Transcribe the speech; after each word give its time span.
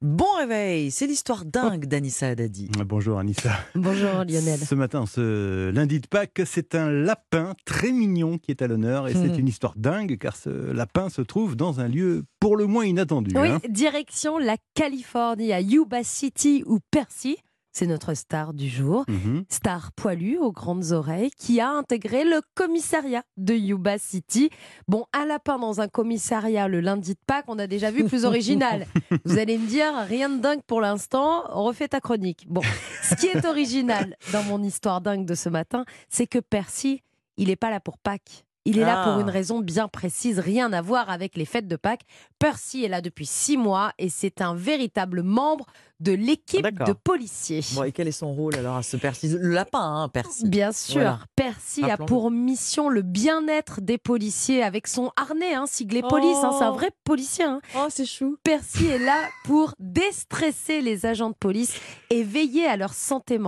Bon 0.00 0.24
réveil, 0.38 0.90
c'est 0.90 1.06
l'histoire 1.06 1.44
dingue 1.44 1.86
d'Anissa 1.86 2.28
Haddadi. 2.28 2.70
Bonjour 2.86 3.18
Anissa. 3.18 3.50
Bonjour 3.74 4.24
Lionel. 4.26 4.58
Ce 4.58 4.74
matin, 4.74 5.04
ce 5.06 5.70
lundi 5.70 6.00
de 6.00 6.06
Pâques, 6.06 6.40
c'est 6.46 6.74
un 6.74 6.90
lapin 6.90 7.54
très 7.66 7.92
mignon 7.92 8.38
qui 8.38 8.50
est 8.50 8.62
à 8.62 8.66
l'honneur 8.66 9.06
et 9.08 9.12
c'est 9.12 9.28
Mhm. 9.28 9.38
une 9.40 9.48
histoire 9.48 9.74
dingue 9.76 10.16
car 10.18 10.34
ce 10.36 10.48
lapin 10.72 11.08
se 11.10 11.20
trouve 11.22 11.56
dans 11.56 11.80
un 11.80 11.88
lieu 11.88 12.24
pour 12.40 12.56
le 12.56 12.66
moins 12.66 12.86
inattendu. 12.86 13.32
Oui, 13.36 13.48
hein. 13.48 13.60
direction 13.68 14.38
la 14.38 14.56
Californie, 14.74 15.52
à 15.52 15.60
Yuba 15.60 16.04
City 16.04 16.62
où 16.66 16.78
Percy, 16.90 17.36
c'est 17.78 17.86
notre 17.86 18.14
star 18.14 18.54
du 18.54 18.68
jour, 18.68 19.04
Mhm. 19.08 19.44
star 19.48 19.92
poilu 19.92 20.36
aux 20.36 20.50
grandes 20.50 20.90
oreilles, 20.90 21.30
qui 21.38 21.60
a 21.60 21.70
intégré 21.70 22.24
le 22.24 22.40
commissariat 22.56 23.22
de 23.36 23.54
Yuba 23.54 23.98
City. 23.98 24.50
Bon, 24.88 25.04
un 25.12 25.24
lapin 25.26 25.58
dans 25.60 25.80
un 25.80 25.86
commissariat 25.86 26.66
le 26.66 26.80
lundi 26.80 27.12
de 27.14 27.18
Pâques, 27.24 27.44
on 27.46 27.58
a 27.60 27.68
déjà 27.68 27.92
vu 27.92 28.04
plus 28.04 28.24
original. 28.24 28.86
Vous 29.24 29.38
allez 29.38 29.58
me 29.58 29.66
dire, 29.68 29.94
rien 30.08 30.28
de 30.28 30.40
dingue 30.40 30.62
pour 30.66 30.80
l'instant, 30.80 31.44
refais 31.50 31.86
ta 31.86 32.00
chronique. 32.00 32.46
Bon, 32.48 32.62
ce 33.04 33.14
qui 33.14 33.26
est 33.26 33.44
original 33.46 34.16
dans 34.32 34.42
mon 34.42 34.60
histoire 34.62 35.00
dingue 35.00 35.24
de 35.24 35.36
ce 35.36 35.48
matin, 35.48 35.84
c'est 36.08 36.26
que 36.26 36.40
Percy, 36.40 37.02
il 37.36 37.46
n'est 37.46 37.54
pas 37.56 37.70
là 37.70 37.78
pour 37.78 37.98
Pâques. 37.98 38.44
Il 38.64 38.78
est 38.78 38.84
là 38.84 39.00
Ah. 39.02 39.04
pour 39.10 39.20
une 39.20 39.30
raison 39.30 39.60
bien 39.60 39.88
précise, 39.88 40.38
rien 40.40 40.72
à 40.72 40.82
voir 40.82 41.08
avec 41.10 41.36
les 41.36 41.44
fêtes 41.46 41.68
de 41.68 41.76
Pâques. 41.76 42.02
Percy 42.38 42.84
est 42.84 42.88
là 42.88 43.00
depuis 43.00 43.24
six 43.26 43.56
mois 43.56 43.92
et 43.98 44.08
c'est 44.10 44.40
un 44.42 44.54
véritable 44.54 45.22
membre 45.22 45.66
de 46.00 46.12
l'équipe 46.12 46.62
D'accord. 46.62 46.86
de 46.86 46.92
policiers. 46.92 47.60
Bon, 47.74 47.82
et 47.84 47.92
quel 47.92 48.06
est 48.08 48.12
son 48.12 48.32
rôle 48.32 48.54
alors 48.56 48.76
à 48.76 48.82
ce 48.82 48.96
Percy? 48.96 49.28
Le 49.28 49.48
lapin, 49.50 49.80
hein, 50.02 50.08
Percy. 50.08 50.46
Bien 50.48 50.70
sûr, 50.70 50.94
Voilà. 51.00 51.20
Percy 51.34 51.90
a 51.90 51.96
pour 51.96 52.30
mission 52.30 52.88
le 52.88 53.02
bien-être 53.02 53.80
des 53.80 53.98
policiers 53.98 54.62
avec 54.62 54.86
son 54.86 55.10
harnais, 55.16 55.54
hein, 55.54 55.64
siglé 55.66 56.02
police. 56.02 56.36
hein, 56.42 56.50
c'est 56.56 56.64
un 56.64 56.70
Oh. 56.70 56.74
vrai 56.74 56.90
policier. 57.04 57.44
hein. 57.44 57.60
Oh, 57.74 57.86
c'est 57.88 58.06
chou. 58.06 58.36
Percy 58.44 58.86
est 58.86 58.98
là 58.98 59.16
pour 59.44 59.74
déstresser 59.80 60.80
les 60.80 61.06
agents 61.06 61.30
de 61.30 61.34
police 61.34 61.74
et 62.10 62.22
veiller 62.22 62.66
à 62.66 62.76
leur 62.76 62.92
santé 62.94 63.38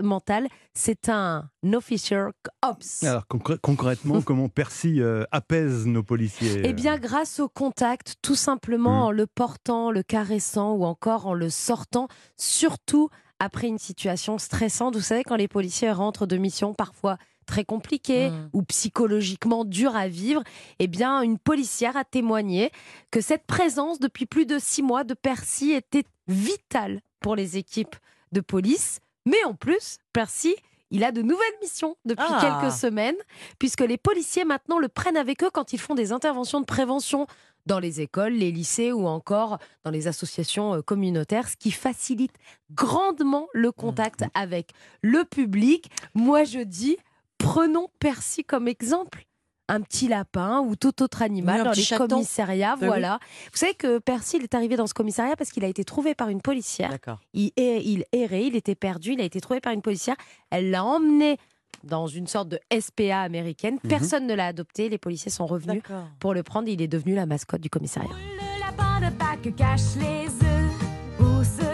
mentale. 0.00 0.48
C'est 0.74 1.08
un 1.08 1.48
officer 1.74 2.26
ops. 2.62 3.02
Alors 3.04 3.24
concrè- 3.28 3.58
concrètement, 3.60 4.22
comment 4.22 4.48
Percy 4.48 5.00
euh, 5.00 5.24
apaise 5.30 5.86
nos 5.86 6.02
policiers 6.02 6.62
Eh 6.64 6.72
bien, 6.72 6.98
grâce 6.98 7.40
au 7.40 7.48
contact, 7.48 8.16
tout 8.22 8.34
simplement 8.34 9.00
Mm. 9.00 9.02
en 9.04 9.10
le 9.10 9.26
portant, 9.26 9.90
le 9.90 10.02
caressant 10.02 10.72
ou 10.72 10.84
encore 10.84 11.26
en 11.26 11.34
le 11.34 11.50
sortant, 11.50 12.08
surtout 12.36 13.08
après 13.38 13.68
une 13.68 13.78
situation 13.78 14.38
stressante. 14.38 14.94
Vous 14.96 15.02
savez, 15.02 15.22
quand 15.24 15.36
les 15.36 15.48
policiers 15.48 15.90
rentrent 15.92 16.26
de 16.26 16.36
mission 16.36 16.74
parfois 16.74 17.16
très 17.46 17.64
compliquées 17.64 18.30
Mm. 18.30 18.50
ou 18.52 18.62
psychologiquement 18.62 19.64
dures 19.64 19.96
à 19.96 20.08
vivre, 20.08 20.42
eh 20.78 20.86
bien, 20.86 21.22
une 21.22 21.38
policière 21.38 21.96
a 21.96 22.04
témoigné 22.04 22.70
que 23.10 23.20
cette 23.20 23.44
présence 23.46 23.98
depuis 23.98 24.26
plus 24.26 24.46
de 24.46 24.58
six 24.58 24.82
mois 24.82 25.04
de 25.04 25.14
Percy 25.14 25.72
était 25.72 26.04
vitale 26.28 27.00
pour 27.20 27.34
les 27.36 27.56
équipes 27.56 27.96
de 28.32 28.40
police. 28.40 29.00
Mais 29.26 29.42
en 29.44 29.54
plus, 29.54 29.98
Percy, 30.12 30.54
il 30.90 31.04
a 31.04 31.12
de 31.12 31.22
nouvelles 31.22 31.58
missions 31.62 31.96
depuis 32.04 32.26
Ah. 32.28 32.58
quelques 32.60 32.72
semaines, 32.74 33.16
puisque 33.58 33.80
les 33.80 33.96
policiers 33.98 34.44
maintenant 34.44 34.78
le 34.78 34.88
prennent 34.88 35.16
avec 35.16 35.42
eux 35.44 35.50
quand 35.52 35.72
ils 35.72 35.78
font 35.80 35.94
des 35.94 36.12
interventions 36.12 36.60
de 36.60 36.64
prévention 36.66 37.26
dans 37.66 37.78
les 37.78 38.00
écoles, 38.00 38.32
les 38.32 38.50
lycées 38.50 38.90
ou 38.90 39.06
encore 39.06 39.58
dans 39.84 39.90
les 39.90 40.08
associations 40.08 40.74
euh, 40.76 40.82
communautaires, 40.82 41.48
ce 41.48 41.56
qui 41.56 41.70
facilite 41.70 42.32
grandement 42.72 43.48
le 43.52 43.70
contact 43.70 44.24
avec 44.34 44.70
le 45.02 45.24
public. 45.24 45.90
Moi, 46.14 46.44
je 46.44 46.60
dis, 46.60 46.96
prenons 47.38 47.88
Percy 47.98 48.44
comme 48.44 48.66
exemple. 48.66 49.24
Un 49.72 49.80
petit 49.82 50.08
lapin 50.08 50.60
ou 50.60 50.74
tout 50.76 51.02
autre 51.02 51.22
animal 51.22 51.58
Oui, 51.58 51.64
dans 51.64 51.70
les 51.72 51.82
chaton. 51.82 52.06
commissariats, 52.08 52.76
oui. 52.80 52.86
voilà. 52.88 53.18
Vous 53.52 53.58
savez 53.58 53.74
que 53.74 53.98
Percy, 53.98 54.36
il 54.38 54.42
est 54.42 54.54
arrivé 54.54 54.76
dans 54.76 54.86
ce 54.86 54.94
commissariat 54.94 55.36
parce 55.36 55.50
qu'il 55.50 55.64
a 55.64 55.68
été 55.68 55.84
trouvé 55.84 56.14
par 56.14 56.28
une 56.28 56.40
policière 56.42 56.90
il, 57.34 57.52
er- 57.56 57.80
il 57.84 58.04
errait, 58.12 58.44
il 58.46 58.56
était 58.56 58.74
perdu, 58.74 59.12
il 59.12 59.20
a 59.20 59.24
été 59.24 59.40
trouvé 59.40 59.60
par 59.60 59.72
une 59.72 59.82
policière. 59.82 60.16
Elle 60.50 60.70
l'a 60.70 60.84
emmené 60.84 61.36
dans 61.84 62.06
une 62.08 62.26
sorte 62.26 62.48
de 62.48 62.58
SPA 62.78 63.20
américaine. 63.22 63.78
Mhm. 63.84 63.88
Personne 63.90 64.26
ne 64.26 64.34
l'a 64.34 64.46
adopté. 64.46 64.88
Les 64.88 64.98
policiers 64.98 65.30
sont 65.30 65.46
revenus 65.46 65.82
pour 66.18 66.34
le 66.34 66.42
prendre. 66.42 66.68
Il 66.68 66.82
est 66.82 66.88
devenu 66.88 67.14
la 67.14 67.24
mascotte 67.26 67.60
du 67.60 67.70
commissariat. 67.70 68.10
Le 68.10 68.60
lapin 68.60 69.00
de 69.08 69.14
Pâques 69.16 69.54
cache 69.56 69.94
les 69.96 70.26
œufs. 70.26 71.20
Où 71.20 71.44
se 71.44 71.69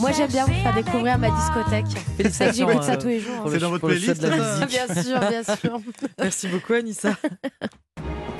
Moi, 0.00 0.12
j'aime 0.12 0.28
bien 0.28 0.46
vous 0.46 0.52
faire 0.54 0.74
découvrir 0.74 1.18
ma 1.18 1.30
discothèque. 1.30 1.86
C'est 2.16 2.30
ça 2.32 2.46
que 2.46 2.52
Félicitations, 2.52 2.68
j'écoute 2.68 2.82
ça 2.84 2.92
euh, 2.92 2.96
tous 2.96 3.08
les 3.08 3.20
jours. 3.20 3.48
C'est 3.50 3.58
dans 3.58 3.70
votre 3.70 3.86
playlist. 3.86 4.20
Bien 4.20 5.02
sûr, 5.02 5.20
bien 5.20 5.42
sûr. 5.56 5.80
Merci 6.18 6.48
beaucoup, 6.48 6.72
Anissa. 6.74 7.10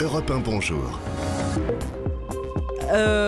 Europe 0.00 0.30
1 0.30 0.38
Bonjour. 0.40 1.00
Euh, 2.92 3.24